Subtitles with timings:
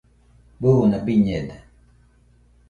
[0.61, 1.57] buna biñede